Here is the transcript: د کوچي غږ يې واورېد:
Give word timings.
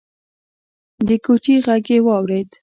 د 1.07 1.09
کوچي 1.25 1.55
غږ 1.65 1.85
يې 1.93 1.99
واورېد: 2.07 2.49